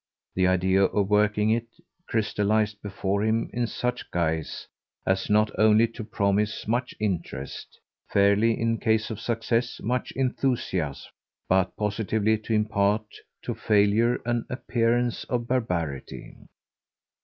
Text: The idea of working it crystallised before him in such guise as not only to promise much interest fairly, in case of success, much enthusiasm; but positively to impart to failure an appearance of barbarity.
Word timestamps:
The 0.33 0.47
idea 0.47 0.85
of 0.85 1.11
working 1.11 1.51
it 1.51 1.67
crystallised 2.07 2.81
before 2.81 3.23
him 3.23 3.51
in 3.53 3.67
such 3.67 4.09
guise 4.09 4.65
as 5.05 5.29
not 5.29 5.51
only 5.59 5.87
to 5.89 6.03
promise 6.03 6.67
much 6.67 6.95
interest 6.99 7.79
fairly, 8.11 8.59
in 8.59 8.79
case 8.79 9.11
of 9.11 9.19
success, 9.19 9.79
much 9.79 10.11
enthusiasm; 10.13 11.11
but 11.47 11.75
positively 11.77 12.39
to 12.39 12.51
impart 12.55 13.05
to 13.43 13.53
failure 13.53 14.19
an 14.25 14.47
appearance 14.49 15.23
of 15.25 15.47
barbarity. 15.47 16.35